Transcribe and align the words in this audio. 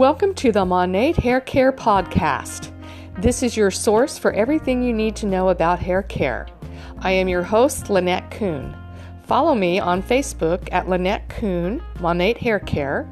Welcome 0.00 0.32
to 0.36 0.50
the 0.50 0.64
Monat 0.64 1.16
Hair 1.16 1.42
Care 1.42 1.72
Podcast. 1.72 2.72
This 3.20 3.42
is 3.42 3.54
your 3.54 3.70
source 3.70 4.16
for 4.16 4.32
everything 4.32 4.82
you 4.82 4.94
need 4.94 5.14
to 5.16 5.26
know 5.26 5.50
about 5.50 5.78
hair 5.78 6.02
care. 6.02 6.46
I 7.00 7.10
am 7.10 7.28
your 7.28 7.42
host, 7.42 7.90
Lynette 7.90 8.30
Kuhn. 8.30 8.74
Follow 9.24 9.54
me 9.54 9.78
on 9.78 10.02
Facebook 10.02 10.66
at 10.72 10.88
Lynette 10.88 11.28
Kuhn, 11.28 11.82
Monat 12.00 12.38
Hair 12.38 12.60
Care. 12.60 13.06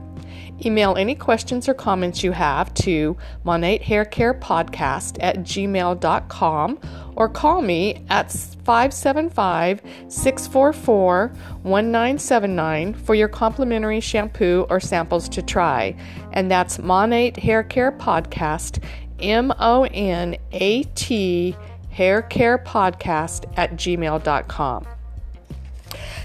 Email 0.65 0.97
any 0.97 1.15
questions 1.15 1.69
or 1.69 1.75
comments 1.75 2.25
you 2.25 2.33
have 2.33 2.73
to 2.73 3.19
Monat 3.45 3.83
Hair 3.83 4.07
Care 4.07 4.33
Podcast 4.33 5.19
at 5.21 5.41
gmail.com 5.41 6.79
or 7.19 7.29
call 7.29 7.61
me 7.61 8.05
at 8.09 8.31
575 8.31 9.83
644 10.09 11.29
1979 11.63 12.95
for 12.95 13.15
your 13.17 13.27
complimentary 13.27 13.99
shampoo 13.99 14.67
or 14.71 14.79
samples 14.79 15.29
to 15.31 15.43
try. 15.43 15.97
And 16.33 16.49
that's 16.49 16.79
Monat 16.79 17.37
Hair 17.37 17.65
Care 17.65 17.91
Podcast, 17.91 18.83
M 19.19 19.53
O 19.59 19.83
N 19.85 20.37
A 20.53 20.85
T 20.85 21.57
Hair 21.91 22.23
Care 22.23 22.59
Podcast 22.59 23.53
at 23.57 23.73
gmail.com. 23.73 24.87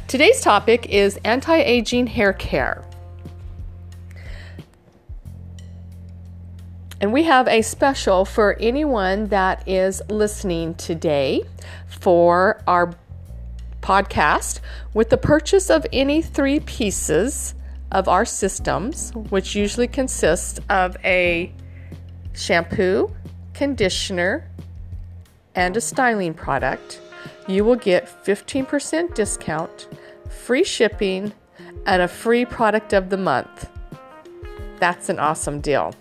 Today's 0.07 0.41
topic 0.41 0.89
is 0.89 1.19
anti 1.23 1.57
aging 1.57 2.05
hair 2.05 2.33
care. 2.33 2.83
And 7.03 7.11
we 7.11 7.23
have 7.23 7.49
a 7.49 7.61
special 7.63 8.23
for 8.23 8.55
anyone 8.61 9.27
that 9.27 9.67
is 9.67 10.01
listening 10.07 10.73
today 10.75 11.43
for 11.85 12.63
our 12.65 12.95
podcast 13.81 14.61
with 14.93 15.09
the 15.09 15.17
purchase 15.17 15.69
of 15.69 15.85
any 15.91 16.21
three 16.21 16.61
pieces 16.61 17.55
of 17.91 18.07
our 18.07 18.23
systems, 18.23 19.11
which 19.31 19.53
usually 19.53 19.89
consists 19.89 20.61
of 20.69 20.95
a 21.03 21.51
shampoo, 22.31 23.13
conditioner, 23.53 24.49
and 25.55 25.75
a 25.75 25.81
styling 25.81 26.33
product. 26.33 27.01
You 27.49 27.65
will 27.65 27.75
get 27.75 28.07
15% 28.23 29.13
discount, 29.13 29.89
free 30.29 30.63
shipping, 30.63 31.33
and 31.85 32.01
a 32.01 32.07
free 32.07 32.45
product 32.45 32.93
of 32.93 33.09
the 33.09 33.17
month. 33.17 33.69
That's 34.79 35.09
an 35.09 35.19
awesome 35.19 35.59
deal. 35.59 35.93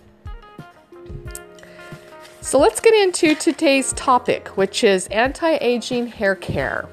So 2.43 2.59
let's 2.59 2.81
get 2.81 2.93
into 2.93 3.35
today's 3.35 3.93
topic, 3.93 4.49
which 4.57 4.83
is 4.83 5.07
anti 5.07 5.57
aging 5.61 6.07
hair 6.07 6.35
care. 6.35 6.89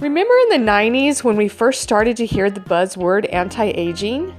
Remember 0.00 0.34
in 0.44 0.64
the 0.64 0.72
90s 0.72 1.22
when 1.22 1.36
we 1.36 1.48
first 1.48 1.82
started 1.82 2.16
to 2.16 2.24
hear 2.24 2.48
the 2.48 2.60
buzzword 2.60 3.30
anti 3.30 3.66
aging? 3.66 4.34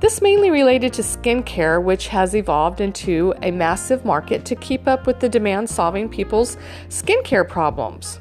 This 0.00 0.22
mainly 0.22 0.50
related 0.50 0.94
to 0.94 1.02
skincare, 1.02 1.82
which 1.82 2.08
has 2.08 2.34
evolved 2.34 2.80
into 2.80 3.34
a 3.42 3.50
massive 3.50 4.06
market 4.06 4.46
to 4.46 4.56
keep 4.56 4.88
up 4.88 5.06
with 5.06 5.20
the 5.20 5.28
demand 5.28 5.68
solving 5.68 6.08
people's 6.08 6.56
skincare 6.88 7.46
problems. 7.46 8.18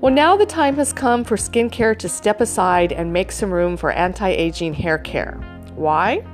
Well, 0.00 0.14
now 0.14 0.36
the 0.36 0.46
time 0.46 0.76
has 0.76 0.92
come 0.92 1.24
for 1.24 1.36
skincare 1.36 1.98
to 1.98 2.08
step 2.08 2.40
aside 2.40 2.92
and 2.92 3.12
make 3.12 3.32
some 3.32 3.50
room 3.50 3.76
for 3.76 3.90
anti 3.90 4.28
aging 4.28 4.74
hair 4.74 4.98
care. 4.98 5.32
Why? 5.74 6.24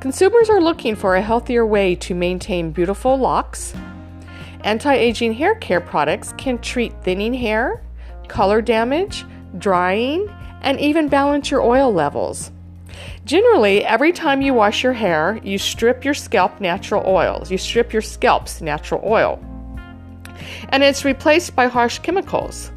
Consumers 0.00 0.50
are 0.50 0.60
looking 0.60 0.96
for 0.96 1.14
a 1.14 1.22
healthier 1.22 1.64
way 1.64 1.94
to 1.96 2.14
maintain 2.14 2.72
beautiful 2.72 3.16
locks. 3.16 3.74
Anti 4.64 4.94
aging 4.94 5.32
hair 5.32 5.54
care 5.56 5.80
products 5.80 6.32
can 6.38 6.58
treat 6.58 6.92
thinning 7.02 7.34
hair, 7.34 7.82
color 8.28 8.62
damage, 8.62 9.24
drying, 9.58 10.28
and 10.62 10.78
even 10.80 11.08
balance 11.08 11.50
your 11.50 11.62
oil 11.62 11.92
levels. 11.92 12.50
Generally, 13.24 13.84
every 13.84 14.12
time 14.12 14.42
you 14.42 14.54
wash 14.54 14.82
your 14.82 14.92
hair, 14.92 15.38
you 15.42 15.58
strip 15.58 16.04
your 16.04 16.14
scalp 16.14 16.60
natural 16.60 17.04
oils. 17.06 17.50
You 17.50 17.58
strip 17.58 17.92
your 17.92 18.02
scalp's 18.02 18.60
natural 18.60 19.02
oil. 19.04 19.40
And 20.70 20.82
it's 20.82 21.04
replaced 21.04 21.54
by 21.54 21.66
harsh 21.66 21.98
chemicals. 22.00 22.72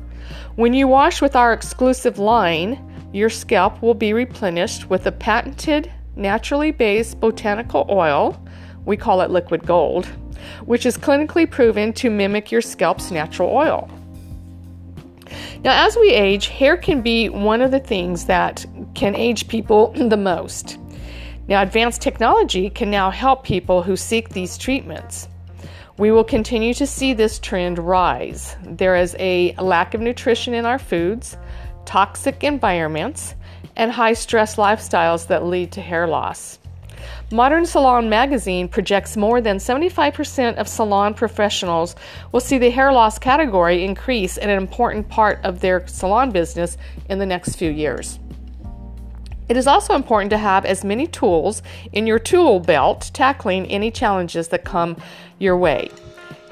When 0.56 0.74
you 0.74 0.88
wash 0.88 1.22
with 1.22 1.36
our 1.36 1.52
exclusive 1.52 2.20
line, 2.20 2.80
your 3.12 3.30
scalp 3.30 3.82
will 3.82 3.94
be 3.94 4.14
replenished 4.14 4.90
with 4.90 5.06
a 5.08 5.12
patented 5.12 5.92
naturally 6.16 6.72
based 6.72 7.20
botanical 7.20 7.86
oil, 7.90 8.42
we 8.86 8.98
call 8.98 9.22
it 9.22 9.32
liquid 9.32 9.66
gold, 9.66 10.06
which 10.66 10.86
is 10.86 10.98
clinically 10.98 11.50
proven 11.50 11.94
to 11.94 12.10
mimic 12.10 12.52
your 12.52 12.62
scalp's 12.62 13.12
natural 13.12 13.50
oil. 13.50 13.90
Now, 15.64 15.86
as 15.86 15.98
we 15.98 16.12
age, 16.12 16.48
hair 16.48 16.78
can 16.78 17.02
be 17.02 17.30
one 17.30 17.62
of 17.62 17.72
the 17.72 17.80
things 17.80 18.26
that 18.26 18.66
can 18.94 19.16
age 19.16 19.48
people 19.48 19.92
the 19.96 20.18
most. 20.18 20.78
Now, 21.48 21.62
advanced 21.62 22.02
technology 22.02 22.70
can 22.70 22.90
now 22.90 23.12
help 23.12 23.44
people 23.44 23.84
who 23.84 23.96
seek 23.96 24.30
these 24.30 24.58
treatments. 24.58 25.28
We 25.98 26.12
will 26.12 26.24
continue 26.24 26.74
to 26.74 26.86
see 26.86 27.14
this 27.14 27.40
trend 27.40 27.80
rise. 27.80 28.58
There 28.64 28.96
is 28.96 29.16
a 29.18 29.56
lack 29.56 29.94
of 29.94 30.02
nutrition 30.02 30.54
in 30.54 30.66
our 30.66 30.80
foods, 30.80 31.38
toxic 31.86 32.44
environments, 32.44 33.36
and 33.76 33.92
high 33.92 34.14
stress 34.14 34.56
lifestyles 34.56 35.28
that 35.28 35.46
lead 35.46 35.72
to 35.74 35.82
hair 35.82 36.08
loss. 36.08 36.60
Modern 37.32 37.66
Salon 37.66 38.08
magazine 38.10 38.68
projects 38.68 39.18
more 39.18 39.42
than 39.42 39.58
75% 39.58 40.56
of 40.56 40.68
salon 40.68 41.14
professionals 41.14 41.96
will 42.32 42.40
see 42.40 42.58
the 42.58 42.70
hair 42.70 42.92
loss 42.92 43.18
category 43.18 43.84
increase 43.84 44.38
in 44.38 44.50
an 44.50 44.58
important 44.58 45.10
part 45.10 45.40
of 45.44 45.60
their 45.60 45.86
salon 45.88 46.32
business 46.32 46.78
in 47.10 47.20
the 47.20 47.26
next 47.26 47.56
few 47.56 47.72
years. 47.72 48.20
It 49.50 49.58
is 49.58 49.68
also 49.68 49.94
important 49.94 50.32
to 50.32 50.38
have 50.38 50.66
as 50.66 50.84
many 50.84 51.08
tools 51.08 51.62
in 51.94 52.08
your 52.08 52.20
tool 52.20 52.60
belt 52.60 53.12
tackling 53.14 53.68
any 53.68 53.92
challenges 53.92 54.48
that 54.50 54.64
come 54.64 54.98
your 55.40 55.58
way. 55.58 55.90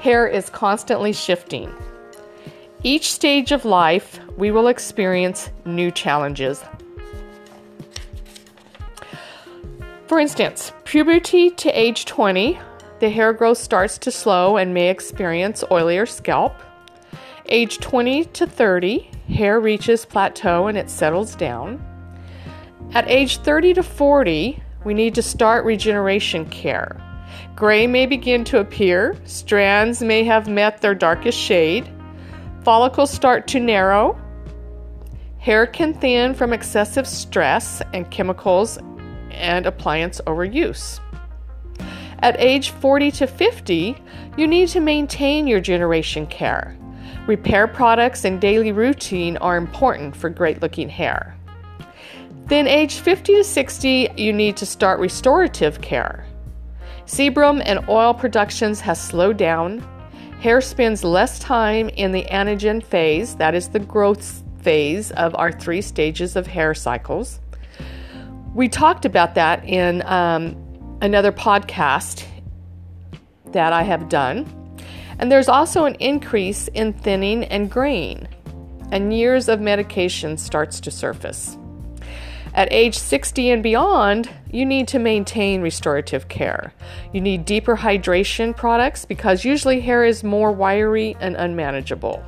Hair 0.00 0.28
is 0.28 0.50
constantly 0.50 1.12
shifting. 1.12 1.74
Each 2.82 3.12
stage 3.12 3.50
of 3.50 3.64
life, 3.64 4.20
we 4.36 4.50
will 4.50 4.68
experience 4.68 5.50
new 5.64 5.90
challenges 5.90 6.62
For 10.06 10.20
instance, 10.20 10.70
puberty 10.84 11.50
to 11.50 11.70
age 11.70 12.04
20, 12.04 12.58
the 13.00 13.08
hair 13.08 13.32
growth 13.32 13.56
starts 13.56 13.96
to 13.98 14.10
slow 14.10 14.58
and 14.58 14.74
may 14.74 14.90
experience 14.90 15.64
oilier 15.70 16.06
scalp. 16.06 16.60
Age 17.46 17.78
20 17.78 18.26
to 18.26 18.46
30, 18.46 19.10
hair 19.28 19.60
reaches 19.60 20.04
plateau 20.04 20.66
and 20.66 20.76
it 20.76 20.90
settles 20.90 21.34
down. 21.34 21.82
At 22.92 23.08
age 23.08 23.38
30 23.38 23.74
to 23.74 23.82
40, 23.82 24.62
we 24.84 24.92
need 24.92 25.14
to 25.14 25.22
start 25.22 25.64
regeneration 25.64 26.44
care. 26.50 27.00
Gray 27.56 27.86
may 27.86 28.04
begin 28.04 28.44
to 28.44 28.60
appear, 28.60 29.16
strands 29.24 30.02
may 30.02 30.22
have 30.24 30.48
met 30.48 30.82
their 30.82 30.94
darkest 30.94 31.38
shade, 31.38 31.90
follicles 32.62 33.10
start 33.10 33.46
to 33.48 33.58
narrow, 33.58 34.20
hair 35.38 35.66
can 35.66 35.94
thin 35.94 36.34
from 36.34 36.52
excessive 36.52 37.06
stress 37.06 37.80
and 37.94 38.10
chemicals 38.10 38.78
and 39.34 39.66
appliance 39.66 40.20
overuse. 40.26 41.00
At 42.20 42.40
age 42.40 42.70
40 42.70 43.10
to 43.12 43.26
50, 43.26 43.96
you 44.36 44.46
need 44.46 44.68
to 44.68 44.80
maintain 44.80 45.46
your 45.46 45.60
generation 45.60 46.26
care. 46.26 46.76
Repair 47.26 47.66
products 47.66 48.24
and 48.24 48.40
daily 48.40 48.72
routine 48.72 49.36
are 49.38 49.56
important 49.56 50.14
for 50.14 50.30
great 50.30 50.62
looking 50.62 50.88
hair. 50.88 51.36
Then, 52.46 52.66
age 52.68 52.96
50 52.96 53.36
to 53.36 53.44
60, 53.44 54.10
you 54.16 54.32
need 54.32 54.56
to 54.58 54.66
start 54.66 55.00
restorative 55.00 55.80
care. 55.80 56.26
Sebum 57.06 57.62
and 57.64 57.88
oil 57.88 58.12
productions 58.12 58.80
has 58.80 59.00
slowed 59.00 59.38
down. 59.38 59.80
Hair 60.40 60.60
spends 60.60 61.04
less 61.04 61.38
time 61.38 61.88
in 61.90 62.12
the 62.12 62.24
anagen 62.24 62.82
phase, 62.82 63.36
that 63.36 63.54
is 63.54 63.68
the 63.68 63.78
growth 63.78 64.42
phase 64.60 65.10
of 65.12 65.34
our 65.36 65.52
three 65.52 65.80
stages 65.80 66.36
of 66.36 66.46
hair 66.46 66.74
cycles. 66.74 67.40
We 68.54 68.68
talked 68.68 69.04
about 69.04 69.34
that 69.34 69.64
in 69.64 70.02
um, 70.06 70.56
another 71.02 71.32
podcast 71.32 72.24
that 73.46 73.72
I 73.72 73.82
have 73.82 74.08
done. 74.08 74.46
And 75.18 75.30
there's 75.30 75.48
also 75.48 75.84
an 75.84 75.96
increase 75.96 76.68
in 76.68 76.92
thinning 76.92 77.44
and 77.44 77.70
graying, 77.70 78.28
and 78.92 79.16
years 79.16 79.48
of 79.48 79.60
medication 79.60 80.36
starts 80.38 80.80
to 80.80 80.90
surface. 80.90 81.56
At 82.54 82.72
age 82.72 82.96
60 82.96 83.50
and 83.50 83.62
beyond, 83.62 84.30
you 84.52 84.64
need 84.64 84.86
to 84.88 85.00
maintain 85.00 85.60
restorative 85.60 86.28
care. 86.28 86.72
You 87.12 87.20
need 87.20 87.44
deeper 87.44 87.76
hydration 87.76 88.56
products 88.56 89.04
because 89.04 89.44
usually 89.44 89.80
hair 89.80 90.04
is 90.04 90.22
more 90.22 90.52
wiry 90.52 91.16
and 91.18 91.34
unmanageable. 91.34 92.24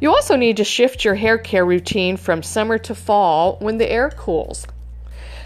You 0.00 0.14
also 0.14 0.36
need 0.36 0.56
to 0.58 0.64
shift 0.64 1.04
your 1.04 1.14
hair 1.14 1.38
care 1.38 1.64
routine 1.64 2.16
from 2.16 2.42
summer 2.42 2.78
to 2.78 2.94
fall 2.94 3.56
when 3.60 3.78
the 3.78 3.90
air 3.90 4.10
cools. 4.10 4.66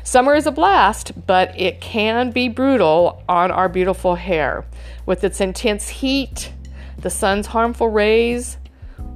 Summer 0.02 0.34
is 0.34 0.46
a 0.46 0.52
blast, 0.52 1.12
but 1.26 1.58
it 1.60 1.80
can 1.80 2.30
be 2.30 2.48
brutal 2.48 3.22
on 3.28 3.50
our 3.50 3.68
beautiful 3.68 4.14
hair 4.14 4.64
with 5.04 5.24
its 5.24 5.40
intense 5.40 5.88
heat, 5.88 6.52
the 6.98 7.10
sun's 7.10 7.48
harmful 7.48 7.88
rays, 7.88 8.56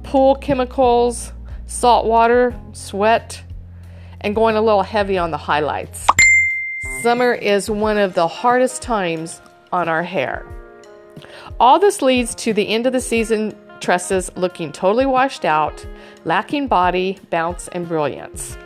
pool 0.03 0.35
chemicals, 0.35 1.31
salt 1.65 2.05
water, 2.05 2.53
sweat, 2.73 3.41
and 4.19 4.35
going 4.35 4.57
a 4.57 4.61
little 4.61 4.83
heavy 4.83 5.17
on 5.17 5.31
the 5.31 5.37
highlights. 5.37 6.05
summer 7.01 7.33
is 7.33 7.69
one 7.69 7.97
of 7.97 8.13
the 8.13 8.27
hardest 8.27 8.81
times 8.81 9.41
on 9.71 9.87
our 9.87 10.03
hair. 10.03 10.45
All 11.59 11.79
this 11.79 12.01
leads 12.01 12.35
to 12.35 12.53
the 12.53 12.67
end 12.67 12.85
of 12.85 12.93
the 12.93 13.01
season 13.01 13.55
tresses 13.81 14.31
looking 14.35 14.71
totally 14.71 15.05
washed 15.05 15.43
out, 15.43 15.85
lacking 16.23 16.67
body, 16.67 17.17
bounce, 17.29 17.67
and 17.69 17.87
brilliance. 17.87 18.57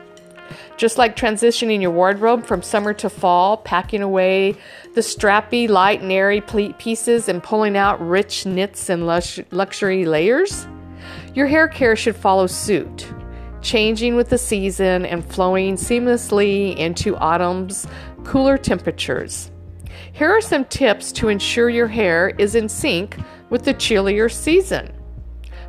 Just 0.77 0.97
like 0.97 1.15
transitioning 1.15 1.81
your 1.81 1.91
wardrobe 1.91 2.45
from 2.45 2.61
summer 2.61 2.93
to 2.95 3.09
fall, 3.09 3.57
packing 3.57 4.01
away 4.01 4.55
the 4.93 5.01
strappy, 5.01 5.67
light, 5.67 6.01
and 6.01 6.11
airy 6.11 6.41
pleat 6.41 6.77
pieces 6.77 7.29
and 7.29 7.41
pulling 7.41 7.77
out 7.77 8.05
rich 8.05 8.45
knits 8.45 8.89
and 8.89 9.07
lush- 9.07 9.39
luxury 9.51 10.05
layers, 10.05 10.67
your 11.33 11.47
hair 11.47 11.67
care 11.67 11.95
should 11.95 12.15
follow 12.15 12.47
suit, 12.47 13.11
changing 13.61 14.15
with 14.15 14.29
the 14.29 14.37
season 14.37 15.05
and 15.05 15.25
flowing 15.25 15.75
seamlessly 15.75 16.75
into 16.77 17.15
autumn's 17.17 17.87
cooler 18.23 18.57
temperatures. 18.57 19.51
Here 20.11 20.29
are 20.29 20.41
some 20.41 20.63
tips 20.65 21.11
to 21.13 21.27
ensure 21.27 21.69
your 21.69 21.87
hair 21.87 22.29
is 22.37 22.55
in 22.55 22.69
sync 22.69 23.17
with 23.49 23.65
the 23.65 23.73
chillier 23.73 24.29
season. 24.29 24.94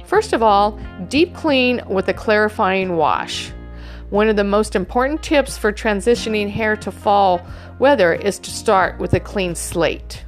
First 0.06 0.32
of 0.32 0.42
all, 0.42 0.78
deep 1.08 1.34
clean 1.34 1.82
with 1.88 2.08
a 2.08 2.14
clarifying 2.14 2.96
wash. 2.96 3.50
One 4.10 4.28
of 4.28 4.36
the 4.36 4.44
most 4.44 4.76
important 4.76 5.20
tips 5.22 5.58
for 5.58 5.72
transitioning 5.72 6.48
hair 6.48 6.76
to 6.76 6.92
fall 6.92 7.44
weather 7.80 8.12
is 8.12 8.38
to 8.38 8.50
start 8.50 9.00
with 9.00 9.14
a 9.14 9.20
clean 9.20 9.56
slate. 9.56 10.24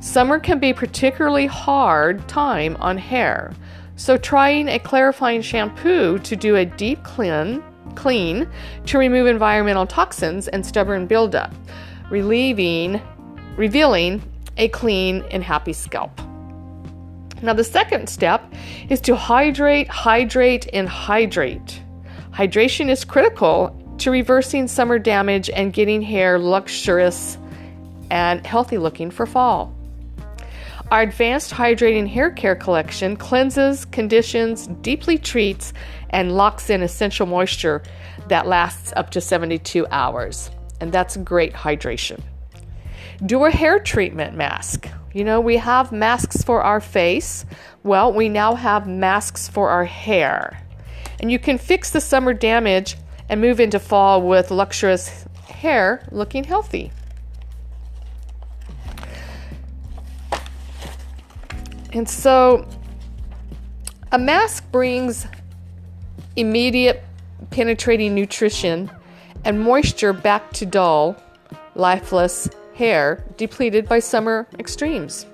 Summer 0.00 0.38
can 0.38 0.58
be 0.58 0.74
particularly 0.74 1.46
hard 1.46 2.28
time 2.28 2.76
on 2.76 2.98
hair, 2.98 3.54
so 3.96 4.18
trying 4.18 4.68
a 4.68 4.78
clarifying 4.78 5.40
shampoo 5.40 6.18
to 6.18 6.36
do 6.36 6.56
a 6.56 6.66
deep 6.66 7.02
clean, 7.02 7.64
clean 7.94 8.46
to 8.84 8.98
remove 8.98 9.26
environmental 9.26 9.86
toxins 9.86 10.48
and 10.48 10.66
stubborn 10.66 11.06
buildup, 11.06 11.54
relieving, 12.10 13.00
revealing 13.56 14.22
a 14.58 14.68
clean 14.68 15.24
and 15.30 15.42
happy 15.42 15.72
scalp. 15.72 16.20
Now, 17.42 17.52
the 17.52 17.64
second 17.64 18.08
step 18.08 18.52
is 18.88 19.00
to 19.02 19.14
hydrate, 19.14 19.88
hydrate, 19.88 20.68
and 20.72 20.88
hydrate. 20.88 21.82
Hydration 22.32 22.88
is 22.88 23.04
critical 23.04 23.74
to 23.98 24.10
reversing 24.10 24.68
summer 24.68 24.98
damage 24.98 25.50
and 25.50 25.72
getting 25.72 26.02
hair 26.02 26.38
luxurious 26.38 27.38
and 28.10 28.46
healthy 28.46 28.78
looking 28.78 29.10
for 29.10 29.26
fall. 29.26 29.74
Our 30.90 31.02
advanced 31.02 31.50
hydrating 31.52 32.06
hair 32.06 32.30
care 32.30 32.54
collection 32.54 33.16
cleanses, 33.16 33.84
conditions, 33.86 34.68
deeply 34.82 35.18
treats, 35.18 35.72
and 36.10 36.36
locks 36.36 36.70
in 36.70 36.82
essential 36.82 37.26
moisture 37.26 37.82
that 38.28 38.46
lasts 38.46 38.92
up 38.96 39.10
to 39.10 39.20
72 39.20 39.86
hours. 39.90 40.50
And 40.80 40.92
that's 40.92 41.16
great 41.16 41.52
hydration. 41.52 42.20
Do 43.24 43.44
a 43.46 43.50
hair 43.50 43.80
treatment 43.80 44.36
mask. 44.36 44.88
You 45.16 45.24
know, 45.24 45.40
we 45.40 45.56
have 45.56 45.92
masks 45.92 46.42
for 46.42 46.62
our 46.62 46.78
face. 46.78 47.46
Well, 47.82 48.12
we 48.12 48.28
now 48.28 48.54
have 48.54 48.86
masks 48.86 49.48
for 49.48 49.70
our 49.70 49.86
hair 49.86 50.62
and 51.18 51.32
you 51.32 51.38
can 51.38 51.56
fix 51.56 51.88
the 51.88 52.02
summer 52.02 52.34
damage 52.34 52.98
and 53.30 53.40
move 53.40 53.58
into 53.58 53.78
fall 53.78 54.20
with 54.20 54.50
luxurious 54.50 55.24
hair 55.48 56.06
looking 56.12 56.44
healthy. 56.44 56.92
And 61.94 62.06
so 62.06 62.68
a 64.12 64.18
mask 64.18 64.70
brings 64.70 65.26
immediate 66.36 67.02
penetrating 67.48 68.14
nutrition 68.14 68.90
and 69.46 69.62
moisture 69.62 70.12
back 70.12 70.52
to 70.52 70.66
dull, 70.66 71.16
lifeless 71.74 72.50
hair 72.76 73.24
depleted 73.36 73.88
by 73.88 73.98
summer 73.98 74.46
extremes. 74.58 75.26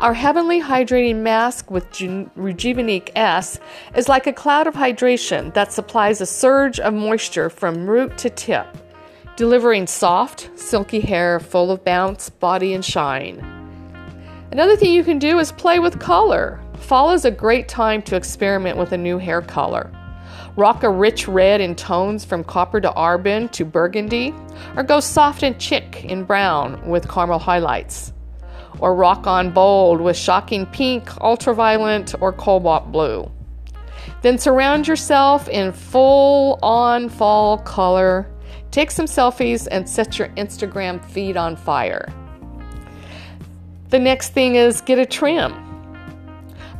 Our 0.00 0.14
heavenly 0.14 0.60
hydrating 0.60 1.16
mask 1.16 1.70
with 1.70 1.88
Rejuveniqe 1.92 3.10
S 3.14 3.60
is 3.94 4.08
like 4.08 4.26
a 4.26 4.32
cloud 4.32 4.66
of 4.66 4.74
hydration 4.74 5.54
that 5.54 5.72
supplies 5.72 6.20
a 6.20 6.26
surge 6.26 6.80
of 6.80 6.92
moisture 6.92 7.48
from 7.48 7.86
root 7.88 8.18
to 8.18 8.28
tip, 8.28 8.66
delivering 9.36 9.86
soft, 9.86 10.50
silky 10.56 11.00
hair 11.00 11.38
full 11.38 11.70
of 11.70 11.84
bounce, 11.84 12.30
body, 12.30 12.74
and 12.74 12.84
shine. 12.84 13.38
Another 14.50 14.76
thing 14.76 14.92
you 14.92 15.04
can 15.04 15.20
do 15.20 15.38
is 15.38 15.52
play 15.52 15.78
with 15.78 16.00
color. 16.00 16.60
Fall 16.78 17.12
is 17.12 17.24
a 17.24 17.30
great 17.30 17.68
time 17.68 18.02
to 18.02 18.16
experiment 18.16 18.76
with 18.76 18.90
a 18.90 18.98
new 18.98 19.18
hair 19.18 19.40
color. 19.40 19.88
Rock 20.56 20.82
a 20.82 20.90
rich 20.90 21.28
red 21.28 21.60
in 21.60 21.74
tones 21.74 22.24
from 22.24 22.44
copper 22.44 22.80
to 22.80 22.94
auburn 22.94 23.48
to 23.50 23.64
burgundy, 23.64 24.34
or 24.76 24.82
go 24.82 25.00
soft 25.00 25.42
and 25.42 25.60
chic 25.60 26.04
in 26.04 26.24
brown 26.24 26.88
with 26.88 27.10
caramel 27.10 27.38
highlights 27.38 28.12
or 28.78 28.94
rock 28.94 29.26
on 29.26 29.50
bold 29.50 30.00
with 30.00 30.16
shocking 30.16 30.66
pink, 30.66 31.08
ultraviolet, 31.20 32.14
or 32.20 32.32
cobalt 32.32 32.90
blue. 32.90 33.30
Then 34.22 34.38
surround 34.38 34.88
yourself 34.88 35.48
in 35.48 35.72
full 35.72 36.58
on 36.62 37.08
fall 37.08 37.58
color. 37.58 38.28
Take 38.70 38.90
some 38.90 39.06
selfies 39.06 39.68
and 39.70 39.88
set 39.88 40.18
your 40.18 40.28
Instagram 40.30 41.04
feed 41.04 41.36
on 41.36 41.56
fire. 41.56 42.12
The 43.90 43.98
next 43.98 44.30
thing 44.30 44.54
is 44.54 44.80
get 44.80 44.98
a 44.98 45.06
trim. 45.06 45.71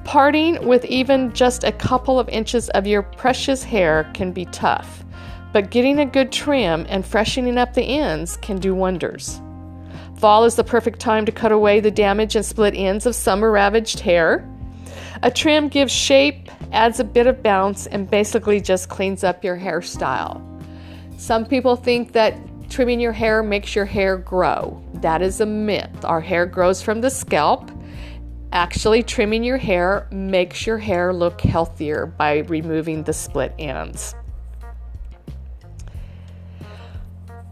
Parting 0.04 0.66
with 0.66 0.84
even 0.86 1.32
just 1.32 1.64
a 1.64 1.72
couple 1.72 2.18
of 2.18 2.28
inches 2.28 2.68
of 2.70 2.86
your 2.86 3.02
precious 3.02 3.62
hair 3.62 4.10
can 4.14 4.32
be 4.32 4.44
tough, 4.46 5.04
but 5.52 5.70
getting 5.70 6.00
a 6.00 6.06
good 6.06 6.32
trim 6.32 6.84
and 6.88 7.06
freshening 7.06 7.56
up 7.56 7.74
the 7.74 7.82
ends 7.82 8.36
can 8.38 8.58
do 8.58 8.74
wonders. 8.74 9.40
Fall 10.16 10.44
is 10.44 10.56
the 10.56 10.64
perfect 10.64 11.00
time 11.00 11.24
to 11.26 11.32
cut 11.32 11.52
away 11.52 11.80
the 11.80 11.90
damage 11.90 12.36
and 12.36 12.44
split 12.44 12.74
ends 12.76 13.06
of 13.06 13.14
summer 13.14 13.50
ravaged 13.50 14.00
hair. 14.00 14.48
A 15.22 15.30
trim 15.30 15.68
gives 15.68 15.92
shape, 15.92 16.48
adds 16.72 17.00
a 17.00 17.04
bit 17.04 17.26
of 17.26 17.42
bounce, 17.42 17.86
and 17.86 18.10
basically 18.10 18.60
just 18.60 18.88
cleans 18.88 19.24
up 19.24 19.44
your 19.44 19.56
hairstyle. 19.56 20.40
Some 21.16 21.46
people 21.46 21.76
think 21.76 22.12
that 22.12 22.36
trimming 22.70 23.00
your 23.00 23.12
hair 23.12 23.42
makes 23.42 23.76
your 23.76 23.84
hair 23.84 24.16
grow. 24.16 24.82
That 24.94 25.22
is 25.22 25.40
a 25.40 25.46
myth. 25.46 26.04
Our 26.04 26.20
hair 26.20 26.46
grows 26.46 26.82
from 26.82 27.00
the 27.00 27.10
scalp. 27.10 27.70
Actually, 28.52 29.02
trimming 29.02 29.42
your 29.42 29.56
hair 29.56 30.06
makes 30.10 30.66
your 30.66 30.76
hair 30.76 31.14
look 31.14 31.40
healthier 31.40 32.04
by 32.04 32.38
removing 32.40 33.02
the 33.02 33.12
split 33.12 33.54
ends. 33.58 34.14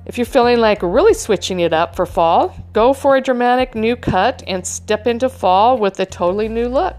If 0.05 0.19
you're 0.19 0.27
feeling 0.27 0.59
like 0.59 0.83
really 0.83 1.15
switching 1.15 1.61
it 1.61 1.73
up 1.73 1.97
for 1.97 2.05
fall, 2.05 2.55
go 2.75 2.93
for 2.93 3.17
a 3.17 3.21
dramatic 3.23 3.75
new 3.75 3.97
cut 3.97 4.43
and 4.47 4.67
step 4.67 5.07
into 5.07 5.31
fall 5.31 5.79
with 5.79 5.99
a 6.01 6.05
totally 6.05 6.49
new 6.49 6.69
look. 6.69 6.97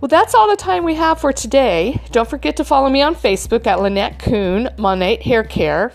Well, 0.00 0.08
that's 0.08 0.34
all 0.34 0.48
the 0.48 0.56
time 0.56 0.82
we 0.82 0.96
have 0.96 1.20
for 1.20 1.32
today. 1.32 2.00
Don't 2.10 2.28
forget 2.28 2.56
to 2.56 2.64
follow 2.64 2.88
me 2.88 3.02
on 3.02 3.14
Facebook 3.14 3.68
at 3.68 3.80
Lynette 3.80 4.18
Kuhn, 4.18 4.68
Monat 4.76 5.22
Hair 5.22 5.44
Care. 5.44 5.92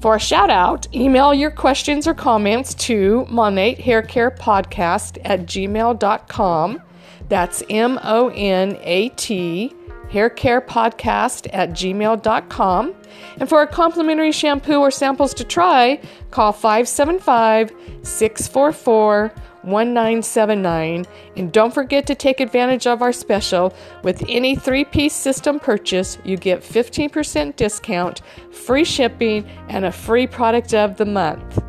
For 0.00 0.16
a 0.16 0.20
shout 0.20 0.48
out, 0.48 0.86
email 0.94 1.34
your 1.34 1.50
questions 1.50 2.06
or 2.06 2.14
comments 2.14 2.72
to 2.74 3.26
Monat 3.28 3.80
Hair 3.80 4.02
Care 4.02 4.30
Podcast 4.30 5.18
at 5.24 5.40
gmail.com. 5.40 6.82
That's 7.28 7.62
M 7.68 7.98
O 8.02 8.28
N 8.28 8.78
A 8.82 9.08
T 9.10 9.74
haircarepodcast 10.10 11.48
at 11.52 11.70
gmail.com. 11.70 12.94
And 13.38 13.48
for 13.48 13.62
a 13.62 13.66
complimentary 13.66 14.32
shampoo 14.32 14.78
or 14.80 14.90
samples 14.90 15.34
to 15.34 15.44
try, 15.44 16.00
call 16.30 16.52
575 16.52 17.72
644 18.02 19.32
1979. 19.70 21.06
And 21.36 21.52
don't 21.52 21.72
forget 21.72 22.06
to 22.06 22.14
take 22.14 22.40
advantage 22.40 22.86
of 22.86 23.02
our 23.02 23.12
special. 23.12 23.74
With 24.02 24.24
any 24.28 24.54
three 24.54 24.84
piece 24.84 25.14
system 25.14 25.60
purchase, 25.60 26.18
you 26.24 26.36
get 26.36 26.60
15% 26.62 27.56
discount, 27.56 28.22
free 28.50 28.84
shipping, 28.84 29.46
and 29.68 29.84
a 29.84 29.92
free 29.92 30.26
product 30.26 30.74
of 30.74 30.96
the 30.96 31.06
month. 31.06 31.62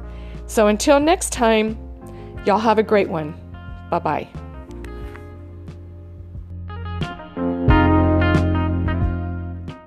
So 0.46 0.68
until 0.68 1.00
next 1.00 1.32
time, 1.32 1.78
y'all 2.46 2.60
have 2.60 2.80
a 2.80 2.84
great 2.84 3.10
one. 3.10 3.36
Bye 3.90 4.00
bye. 4.00 4.49